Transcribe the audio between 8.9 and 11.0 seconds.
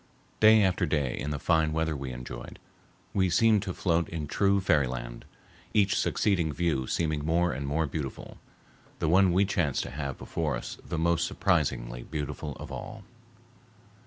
the one we chanced to have before us the